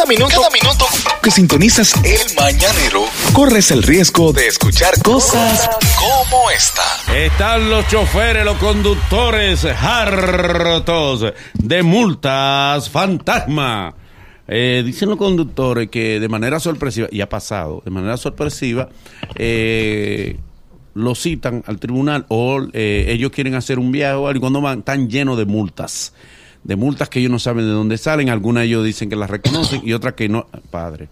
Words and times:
Cada 0.00 0.08
minuto, 0.08 0.34
cada 0.34 0.48
minuto 0.48 0.86
que 1.22 1.30
sintonizas 1.30 1.92
el 2.02 2.34
mañanero, 2.34 3.04
corres 3.34 3.70
el 3.70 3.82
riesgo 3.82 4.32
de 4.32 4.46
escuchar 4.46 4.94
cosas 5.02 5.68
como 5.98 6.50
esta. 6.50 6.82
Están 7.14 7.68
los 7.68 7.86
choferes, 7.86 8.42
los 8.46 8.56
conductores 8.56 9.62
hartos 9.66 11.34
de 11.52 11.82
multas 11.82 12.88
fantasma. 12.88 13.94
Eh, 14.48 14.82
dicen 14.86 15.10
los 15.10 15.18
conductores 15.18 15.90
que 15.90 16.18
de 16.18 16.28
manera 16.30 16.60
sorpresiva, 16.60 17.08
y 17.12 17.20
ha 17.20 17.28
pasado, 17.28 17.82
de 17.84 17.90
manera 17.90 18.16
sorpresiva, 18.16 18.88
eh, 19.34 20.38
lo 20.94 21.14
citan 21.14 21.62
al 21.66 21.78
tribunal 21.78 22.24
o 22.28 22.62
eh, 22.72 23.04
ellos 23.08 23.32
quieren 23.32 23.54
hacer 23.54 23.78
un 23.78 23.92
viaje 23.92 24.14
o 24.14 24.28
algo 24.28 24.38
y 24.38 24.40
cuando 24.40 24.62
van 24.62 24.82
tan 24.82 25.10
llenos 25.10 25.36
de 25.36 25.44
multas, 25.44 26.14
de 26.64 26.76
multas 26.76 27.08
que 27.08 27.20
ellos 27.20 27.30
no 27.30 27.38
saben 27.38 27.64
de 27.64 27.72
dónde 27.72 27.98
salen, 27.98 28.28
algunas 28.28 28.64
ellos 28.64 28.84
dicen 28.84 29.08
que 29.08 29.16
las 29.16 29.30
reconocen 29.30 29.82
y 29.84 29.92
otras 29.92 30.14
que 30.14 30.28
no, 30.28 30.46
padre. 30.70 31.08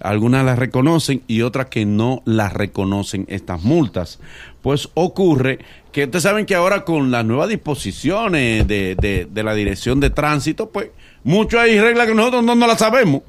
Algunas 0.00 0.44
las 0.46 0.58
reconocen 0.58 1.22
y 1.26 1.42
otras 1.42 1.66
que 1.66 1.84
no 1.84 2.22
las 2.24 2.54
reconocen 2.54 3.26
estas 3.28 3.62
multas. 3.62 4.18
Pues 4.62 4.88
ocurre 4.94 5.58
que 5.92 6.04
ustedes 6.04 6.22
saben 6.22 6.46
que 6.46 6.54
ahora 6.54 6.84
con 6.84 7.10
las 7.10 7.24
nuevas 7.24 7.50
disposiciones 7.50 8.66
de, 8.66 8.94
de, 8.94 9.28
de 9.30 9.42
la 9.42 9.54
dirección 9.54 10.00
de 10.00 10.08
tránsito, 10.08 10.70
pues 10.70 10.88
mucho 11.22 11.60
hay 11.60 11.78
reglas 11.78 12.06
que 12.06 12.14
nosotros 12.14 12.42
no, 12.42 12.54
no 12.54 12.66
las 12.66 12.78
sabemos. 12.78 13.22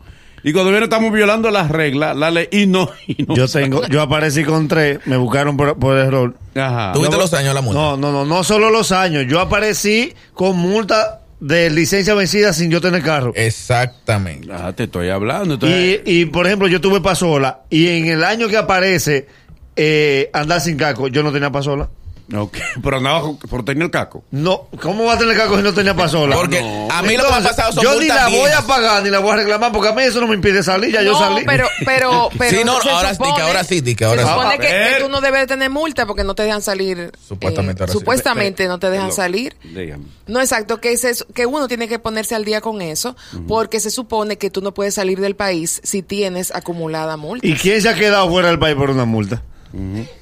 Y 0.44 0.54
cuando 0.54 0.72
viene 0.72 0.86
estamos 0.86 1.12
violando 1.12 1.52
las 1.52 1.70
reglas, 1.70 2.16
la 2.16 2.32
ley, 2.32 2.48
y 2.52 2.66
no, 2.66 2.90
y 3.06 3.24
no 3.24 3.36
Yo 3.36 3.48
tengo, 3.48 3.86
yo 3.88 4.02
aparecí 4.02 4.44
con 4.44 4.68
tres, 4.68 5.00
me 5.06 5.18
buscaron 5.18 5.56
por, 5.56 5.78
por 5.78 5.98
error. 5.98 6.36
Ajá. 6.56 6.94
¿Tuviste 6.94 7.18
los 7.18 7.34
años 7.34 7.50
de 7.50 7.54
la 7.54 7.62
multa? 7.62 7.80
No, 7.80 7.98
no, 7.98 8.12
no, 8.12 8.26
no 8.26 8.44
solo 8.44 8.72
los 8.72 8.92
años. 8.92 9.26
Yo 9.28 9.40
aparecí 9.40 10.14
con 10.34 10.58
multa 10.58 11.21
de 11.42 11.70
licencia 11.72 12.14
vencida 12.14 12.54
sin 12.54 12.72
yo 12.72 12.80
tener 12.80 13.02
carro. 13.04 13.34
Exactamente. 13.36 14.48
Ah, 14.54 14.72
te 14.74 14.84
estoy 14.84 15.10
hablando. 15.10 15.56
entonces- 15.56 16.02
Y, 16.06 16.22
y 16.22 16.26
por 16.28 16.46
ejemplo, 16.48 16.68
yo 16.70 16.80
tuve 16.80 17.02
pasola 17.02 17.62
y 17.70 17.88
en 17.90 18.08
el 18.08 18.24
año 18.24 18.48
que 18.48 18.56
aparece 18.58 19.28
eh, 19.76 20.30
andar 20.34 20.62
sin 20.62 20.78
caco, 20.78 21.08
yo 21.08 21.24
no 21.24 21.32
tenía 21.32 21.50
pasola. 21.52 21.90
Ok, 22.34 22.58
pero 22.82 22.98
andaba 22.98 23.22
con- 23.22 23.38
por 23.38 23.66
tener 23.66 23.84
el 23.84 23.92
caco. 23.92 24.24
No, 24.32 24.68
¿cómo 24.82 25.06
va 25.06 25.14
a 25.14 25.18
tener 25.18 25.36
caco 25.36 25.58
si 25.58 25.64
no 25.64 25.74
tenía 25.74 25.94
pasola? 25.96 26.36
Porque 26.36 26.62
no. 26.62 26.88
a 26.92 27.02
mí 27.02 27.18
lo 27.18 27.24
que 27.26 27.30
me 27.32 27.38
ha 27.38 27.44
pasado 27.44 27.72
son 27.74 27.84
Yo 27.84 28.00
ni 28.00 28.08
la 28.08 28.28
voy 28.30 28.50
a 28.52 28.62
pagar 28.62 29.04
ni 29.04 29.10
la 29.10 29.20
voy 29.20 29.32
a 29.32 29.36
reclamar 29.38 29.72
porque 29.72 29.90
a 29.90 29.94
mí 29.94 30.04
eso 30.04 30.22
no 30.22 30.28
me 30.28 30.36
impide 30.36 30.64
salir, 30.64 30.94
ya 30.94 31.02
yo 31.02 31.12
no, 31.14 31.20
salí. 31.20 31.44
pero, 31.46 31.68
pero, 31.86 32.30
pero. 32.38 32.58
Sí, 32.58 32.64
no, 32.64 32.82
se 32.82 32.90
ahora 32.90 33.10
sí, 33.14 33.18
que 33.18 33.24
supone- 33.26 33.42
ahora 33.44 33.64
sí, 33.64 33.96
que 33.96 34.06
ahora 34.06 34.22
se 34.22 34.28
sí. 34.28 34.34
supone 34.34 34.60
que, 34.60 34.68
que 34.68 35.04
tú 35.04 35.10
no 35.10 35.22
debes 35.22 35.48
tener 35.48 35.70
multa 35.70 36.06
porque 36.06 36.24
no 36.24 36.34
te 36.36 36.44
dejan 36.44 36.62
salir. 36.62 37.12
Supuestamente 37.28 37.82
eh, 37.82 37.84
ahora 37.84 37.94
sí. 37.94 38.00
supuestamente 38.00 38.68
no 38.68 38.80
te 38.80 38.90
dejan 38.90 39.08
Lo- 39.08 39.14
salir. 39.14 39.56
Dígame. 39.64 40.06
No, 40.28 40.40
exacto, 40.40 40.80
que, 40.80 40.94
es 40.94 41.04
eso- 41.04 41.26
que 41.34 41.46
uno 41.46 41.68
tiene 41.68 41.88
que 41.90 42.00
ponerse 42.00 42.36
al 42.36 42.46
día 42.46 42.62
con 42.62 42.82
eso, 42.82 43.16
porque 43.48 43.80
se 43.80 43.92
supone 43.92 44.38
que 44.38 44.50
tú 44.50 44.62
no 44.62 44.74
puedes 44.74 44.94
salir 44.94 45.20
del 45.20 45.36
país 45.36 45.82
si 45.84 46.02
tienes 46.02 46.54
acumulada 46.56 47.18
multa. 47.18 47.46
¿Y 47.46 47.56
quién 47.56 47.82
se 47.82 47.90
ha 47.90 47.96
quedado 47.96 48.30
fuera 48.30 48.48
del 48.48 48.60
país 48.60 48.76
por 48.76 48.90
una 48.90 49.06
multa? 49.06 49.42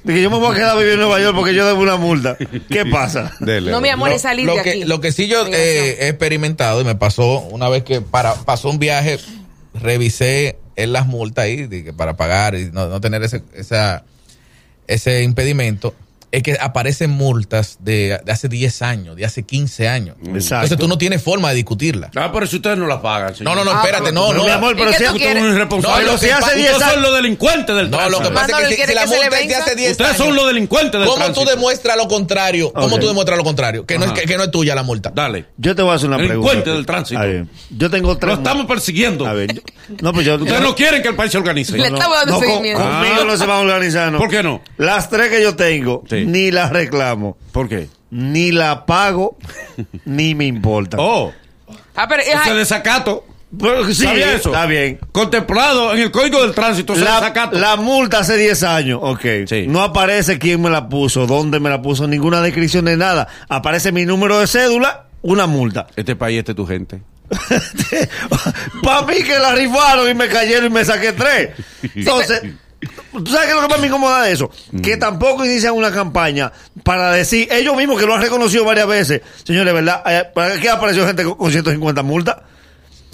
Que 0.06 0.22
yo 0.22 0.30
me 0.30 0.38
voy 0.38 0.52
a 0.52 0.54
quedar 0.54 0.70
a 0.70 0.78
vivir 0.78 0.92
en 0.94 1.00
Nueva 1.00 1.20
York 1.20 1.34
porque 1.36 1.54
yo 1.54 1.66
debo 1.66 1.80
una 1.82 1.96
multa. 1.96 2.36
¿Qué 2.68 2.86
pasa? 2.86 3.32
Dele, 3.40 3.70
No, 3.70 3.80
mi 3.80 3.88
amor, 3.88 4.10
Lo- 4.10 4.14
es 4.16 4.22
salir 4.22 4.46
lo 4.46 4.56
de 4.56 4.62
que, 4.62 4.70
aquí. 4.70 4.84
Lo 4.84 5.00
que 5.00 5.12
sí 5.12 5.26
yo 5.28 5.46
eh, 5.46 5.96
he 6.00 6.08
experimentado 6.08 6.80
y 6.80 6.84
me 6.84 6.94
pasó 6.94 7.40
una 7.40 7.68
vez 7.68 7.82
que 7.82 8.00
para 8.00 8.34
pasó 8.34 8.70
un 8.70 8.78
viaje, 8.78 9.18
revisé 9.74 10.58
en 10.76 10.92
las 10.92 11.06
multas 11.06 11.44
ahí 11.44 11.66
de 11.66 11.84
que 11.84 11.92
para 11.92 12.16
pagar 12.16 12.54
y 12.54 12.70
no, 12.72 12.88
no 12.88 13.00
tener 13.00 13.22
ese, 13.22 13.42
esa, 13.54 14.04
ese 14.86 15.22
impedimento, 15.22 15.94
es 16.32 16.42
que 16.44 16.56
aparecen 16.60 17.10
multas 17.10 17.78
de, 17.80 18.20
de 18.24 18.32
hace 18.32 18.48
10 18.48 18.82
años, 18.82 19.16
de 19.16 19.24
hace 19.24 19.42
15 19.42 19.88
años. 19.88 20.16
Exacto. 20.26 20.64
Entonces 20.64 20.78
tú 20.78 20.86
no 20.88 20.96
tienes 20.98 21.22
forma 21.22 21.48
de 21.50 21.56
discutirla. 21.56 22.10
Ah, 22.14 22.30
pero 22.32 22.46
si 22.46 22.56
ustedes 22.56 22.78
no 22.78 22.86
la 22.86 23.02
pagan, 23.02 23.30
No, 23.32 23.36
señor. 23.36 23.56
no, 23.56 23.64
no, 23.64 23.70
Ah, 23.72 23.80
espérate, 23.84 24.12
no, 24.12 24.26
Pero, 24.28 24.38
no. 24.38 24.44
mi 24.44 24.50
amor, 24.50 24.76
pero 24.76 24.90
¿Y 24.90 24.92
qué 24.92 24.98
si 24.98 25.04
tú 25.04 25.10
Ustedes 25.10 25.22
quieres? 25.26 25.42
son 25.44 25.52
irresponsables. 25.54 26.00
No, 26.00 26.06
lo 26.06 26.14
Ustedes 26.14 26.34
que 26.34 26.40
pasa- 26.40 26.52
ustedes 26.54 26.72
ustedes 26.76 26.92
son 26.92 27.02
los 27.02 27.14
delincuentes 27.16 27.76
del 27.76 27.90
No, 27.90 27.96
lo 27.96 28.02
que 28.04 28.10
tránsito. 28.28 28.34
pasa 28.34 28.46
es 28.46 28.62
que 28.64 28.68
si, 28.70 28.76
¿quiere 28.76 28.92
si 28.92 28.94
la 28.98 29.06
multa 29.06 29.40
es 29.40 29.48
de 29.48 29.54
hace 29.56 29.74
10 29.74 29.90
Ustedes 29.92 30.10
años. 30.10 30.22
son 30.26 30.36
los 30.36 30.46
delincuentes 30.46 30.92
del 31.00 31.08
¿Cómo 31.08 31.16
tránsito. 31.16 31.40
tú 31.44 31.50
demuestras 31.50 31.96
lo 31.96 32.08
contrario? 32.08 32.72
¿Cómo 32.72 32.94
Ok. 32.94 33.00
tú 33.00 33.06
demuestras 33.08 33.38
lo 33.38 33.44
contrario? 33.44 33.86
Que 33.86 33.98
no, 33.98 34.04
es, 34.06 34.12
que, 34.12 34.22
que 34.22 34.36
no 34.36 34.44
es 34.44 34.50
tuya 34.50 34.74
la 34.76 34.82
multa. 34.84 35.10
Dale. 35.14 35.46
Yo 35.56 35.74
te 35.74 35.82
voy 35.82 35.90
a 35.92 35.94
hacer 35.96 36.08
una 36.08 36.16
Delincuente 36.18 36.62
pregunta. 36.62 36.70
del 36.76 36.86
tránsito. 36.86 37.20
A 37.20 37.24
ver, 37.24 37.46
yo 37.70 37.90
tengo 37.90 38.16
tres. 38.18 38.34
Lo 38.34 38.38
estamos 38.38 38.66
persiguiendo. 38.66 39.26
A 39.26 39.32
ver, 39.32 39.62
no, 40.00 40.12
pues 40.12 40.24
yo. 40.26 40.36
Ustedes 40.36 40.60
no 40.60 40.74
quieren 40.76 41.02
que 41.02 41.08
el 41.08 41.16
país 41.16 41.32
se 41.32 41.38
organice. 41.38 41.76
Le 41.76 41.88
estamos 41.88 42.16
dando 42.16 42.34
no, 42.34 42.40
seguimiento. 42.40 42.82
conmigo 42.82 43.16
Ah. 43.20 43.24
no 43.26 43.36
se 43.36 43.46
van 43.46 43.56
a 43.56 43.60
organizar. 43.60 44.12
no. 44.12 44.18
¿Por 44.18 44.28
qué 44.30 44.42
no? 44.42 44.62
Las 44.76 45.10
tres 45.10 45.28
que 45.30 45.42
yo 45.42 45.56
tengo, 45.56 46.04
Sí. 46.08 46.19
Ni 46.26 46.50
las 46.50 46.70
reclamo, 46.70 47.36
¿Por 47.52 47.68
qué? 47.68 47.88
ni 48.10 48.50
la 48.52 48.86
pago, 48.86 49.36
ni 50.04 50.34
me 50.34 50.46
importa. 50.46 50.96
Oh, 51.00 51.32
Ah, 51.94 52.06
pero, 52.08 52.22
ese 52.22 52.32
ajá, 52.32 52.54
desacato. 52.54 53.24
Pero 53.58 53.84
sí, 53.88 54.04
¿Sabía 54.04 54.32
eso? 54.34 54.50
está 54.50 54.64
bien. 54.66 54.98
Contemplado 55.12 55.92
en 55.92 56.00
el 56.00 56.10
Código 56.12 56.40
del 56.42 56.54
Tránsito, 56.54 56.92
ese 56.94 57.02
La, 57.04 57.16
desacato. 57.16 57.58
la 57.58 57.76
multa 57.76 58.20
hace 58.20 58.36
10 58.36 58.62
años, 58.62 59.00
ok. 59.02 59.20
Sí. 59.46 59.66
No 59.68 59.82
aparece 59.82 60.38
quién 60.38 60.62
me 60.62 60.70
la 60.70 60.88
puso, 60.88 61.26
dónde 61.26 61.58
me 61.60 61.68
la 61.68 61.82
puso, 61.82 62.06
ninguna 62.06 62.40
descripción 62.42 62.84
de 62.84 62.96
nada. 62.96 63.26
Aparece 63.48 63.90
mi 63.92 64.06
número 64.06 64.38
de 64.38 64.46
cédula, 64.46 65.06
una 65.22 65.46
multa. 65.46 65.88
Este 65.96 66.14
país, 66.16 66.38
este 66.38 66.52
es 66.52 66.56
tu 66.56 66.66
gente. 66.66 67.02
Para 68.82 69.02
mí 69.06 69.22
que 69.22 69.38
la 69.38 69.54
rifaron 69.54 70.08
y 70.08 70.14
me 70.14 70.28
cayeron 70.28 70.66
y 70.66 70.70
me 70.70 70.84
saqué 70.84 71.12
tres. 71.12 71.50
Entonces, 71.94 72.42
¿tú 73.12 73.26
sabes 73.26 73.46
qué 73.46 73.50
es 73.50 73.56
lo 73.56 73.62
que 73.62 73.68
más 73.68 73.80
me 73.80 73.86
incomoda 73.88 74.22
de 74.24 74.32
eso? 74.32 74.50
Que 74.82 74.96
tampoco 74.96 75.44
inician 75.44 75.74
una 75.74 75.90
campaña 75.92 76.52
para 76.82 77.12
decir, 77.12 77.48
ellos 77.50 77.76
mismos 77.76 77.98
que 78.00 78.06
lo 78.06 78.14
han 78.14 78.22
reconocido 78.22 78.64
varias 78.64 78.86
veces, 78.86 79.22
señores, 79.44 79.72
¿verdad? 79.74 80.02
Eh, 80.06 80.24
¿Para 80.34 80.58
qué 80.60 80.68
apareció 80.70 81.06
gente 81.06 81.24
con- 81.24 81.34
con 81.36 81.50
150 81.50 82.02
multas? 82.02 82.36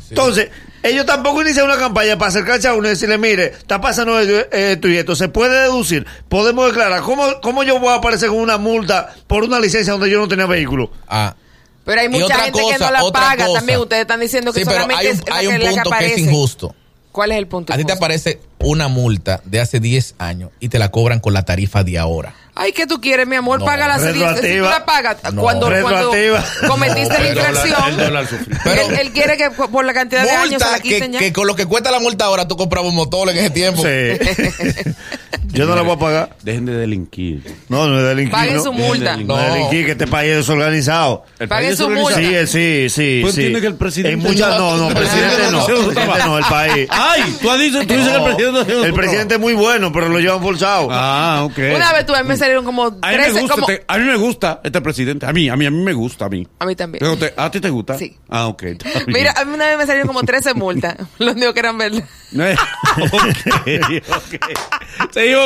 Entonces, 0.08 0.50
ellos 0.84 1.04
tampoco 1.04 1.42
inician 1.42 1.64
una 1.64 1.76
campaña 1.78 2.16
para 2.16 2.28
acercarse 2.28 2.68
a 2.68 2.74
uno 2.74 2.86
y 2.86 2.90
decirle, 2.90 3.18
mire, 3.18 3.46
está 3.46 3.80
pasando 3.80 4.18
esto 4.20 4.86
y 4.88 4.96
esto. 4.96 5.16
Se 5.16 5.28
puede 5.28 5.62
deducir, 5.62 6.06
podemos 6.28 6.66
declarar. 6.68 7.00
¿Cómo, 7.02 7.40
¿Cómo 7.42 7.64
yo 7.64 7.80
voy 7.80 7.88
a 7.88 7.94
aparecer 7.96 8.28
con 8.28 8.38
una 8.38 8.56
multa 8.56 9.12
por 9.26 9.42
una 9.42 9.58
licencia 9.58 9.92
donde 9.92 10.08
yo 10.10 10.20
no 10.20 10.28
tenía 10.28 10.46
vehículo? 10.46 10.92
Ah. 11.08 11.34
pero 11.84 12.00
hay 12.02 12.08
mucha 12.08 12.38
gente 12.38 12.60
que 12.70 12.78
no 12.78 12.90
la 12.92 13.02
paga 13.12 13.46
cosa. 13.46 13.58
también. 13.58 13.80
Ustedes 13.80 14.02
están 14.02 14.20
diciendo 14.20 14.52
que 14.52 14.60
Sí, 14.60 14.64
pero 14.64 14.82
solamente 14.82 15.06
hay 15.06 15.10
un, 15.10 15.18
es 15.18 15.28
la 15.28 15.36
hay 15.36 15.46
que, 15.46 15.48
un 15.48 15.52
la 15.54 15.58
que 15.58 15.66
punto 15.74 15.82
que 15.82 15.88
es 15.88 15.92
aparece. 16.12 16.20
injusto. 16.20 16.74
¿Cuál 17.16 17.32
es 17.32 17.38
el 17.38 17.46
punto? 17.46 17.72
A 17.72 17.78
ti 17.78 17.84
te 17.86 17.94
aparece 17.94 18.40
una 18.58 18.88
multa 18.88 19.40
de 19.46 19.58
hace 19.58 19.80
10 19.80 20.16
años 20.18 20.50
y 20.60 20.68
te 20.68 20.78
la 20.78 20.90
cobran 20.90 21.18
con 21.18 21.32
la 21.32 21.46
tarifa 21.46 21.82
de 21.82 21.98
ahora. 21.98 22.34
Ay, 22.54 22.72
¿qué 22.72 22.86
tú 22.86 23.00
quieres, 23.00 23.26
mi 23.26 23.36
amor? 23.36 23.60
No. 23.60 23.64
Paga 23.64 23.88
la 23.88 23.98
serie. 23.98 24.22
Si 24.34 24.58
tú 24.58 24.64
la 24.64 24.84
pagas 24.84 25.16
No. 25.32 25.40
cuando, 25.40 25.66
cometiste 26.68 27.18
la 27.18 27.28
infracción. 27.28 28.00
él, 28.00 28.98
él 29.00 29.12
quiere 29.12 29.38
que 29.38 29.50
por 29.50 29.86
la 29.86 29.94
cantidad 29.94 30.24
de 30.24 30.30
años 30.30 30.62
se 30.62 30.70
la 30.70 30.78
que, 30.78 31.10
ya. 31.10 31.18
que 31.18 31.32
con 31.32 31.46
lo 31.46 31.56
que 31.56 31.64
cuesta 31.64 31.90
la 31.90 32.00
multa 32.00 32.26
ahora 32.26 32.46
tú 32.46 32.58
comprabas 32.58 32.90
un 32.90 32.96
motor 32.96 33.30
en 33.30 33.38
ese 33.38 33.48
tiempo. 33.50 33.82
Sí. 33.82 33.88
yo 35.56 35.66
no 35.66 35.74
la 35.74 35.82
voy 35.82 35.92
a 35.94 35.98
pagar. 35.98 36.36
Dejen 36.42 36.66
de 36.66 36.74
delinquir. 36.74 37.42
No, 37.68 37.86
no 37.86 37.98
es 37.98 38.04
delinquir. 38.04 38.32
Paguen 38.32 38.56
no. 38.56 38.62
su 38.62 38.72
multa. 38.72 39.16
No, 39.16 39.24
No. 39.36 39.40
es 39.40 39.52
delinquir, 39.54 39.86
que 39.86 39.92
este 39.92 40.06
país 40.06 40.30
es 40.30 40.36
desorganizado. 40.38 41.24
El 41.38 41.48
Paguen 41.48 41.68
país 41.68 41.80
es 41.80 41.86
su 41.86 41.90
multa. 41.90 42.18
Sí, 42.18 42.46
sí, 42.46 42.86
sí. 42.90 43.18
Pues 43.22 43.34
sí. 43.34 43.40
entiende 43.42 43.60
que 43.60 43.66
el 43.68 43.74
presidente 43.76 44.12
En 44.14 44.18
muchas, 44.20 44.58
no, 44.58 44.76
no- 44.76 44.88
presidente 44.94 45.42
no. 45.50 45.58
no 45.60 45.66
presidente 45.66 46.36
el 46.38 46.44
país. 46.44 46.88
Ay, 46.90 47.36
tú 47.40 47.50
has 47.50 47.58
dicho, 47.60 47.78
tú 47.86 47.94
dices 47.94 48.08
que 48.08 48.16
el 48.16 48.22
presidente 48.24 48.74
no 48.74 48.84
El 48.84 48.94
presidente 48.94 49.34
es 49.34 49.40
muy 49.40 49.54
bueno, 49.54 49.92
pero 49.92 50.08
lo 50.08 50.18
llevan 50.20 50.42
forzado. 50.42 50.88
Ah, 50.90 51.42
ok. 51.44 51.58
Una 51.74 51.92
vez 51.92 52.06
tú 52.06 52.14
a 52.14 52.22
mí 52.22 52.28
me 52.28 52.36
salieron 52.36 52.64
como 52.64 52.84
a 52.84 52.90
mí, 52.90 52.96
me 53.02 53.12
13, 53.16 53.40
gusta 53.40 53.54
como... 53.54 53.68
este, 53.70 53.84
a 53.88 53.98
mí 53.98 54.04
me 54.04 54.16
gusta 54.16 54.60
este 54.62 54.80
presidente. 54.80 55.26
A 55.26 55.32
mí, 55.32 55.48
a 55.48 55.56
mí, 55.56 55.66
a 55.66 55.70
mí 55.70 55.82
me 55.82 55.92
gusta, 55.92 56.26
a 56.26 56.28
mí. 56.28 56.46
A 56.58 56.66
mí 56.66 56.76
también. 56.76 57.00
Pero 57.00 57.16
te- 57.16 57.34
¿A 57.36 57.50
ti 57.50 57.60
te 57.60 57.70
gusta? 57.70 57.98
Sí. 57.98 58.16
Ah, 58.28 58.46
ok. 58.48 58.62
Mira, 59.06 59.32
a 59.36 59.44
mí 59.44 59.54
una 59.54 59.66
vez 59.66 59.78
me 59.78 59.86
salieron 59.86 60.06
como 60.08 60.22
13 60.22 60.54
multas. 60.54 60.96
Lo 61.18 61.32
único 61.32 61.52
que 61.54 61.60
eran 61.60 61.78
verdad. 61.78 62.02
Ok, 62.96 63.68
ok. 64.08 64.56
Seguimos 65.12 65.45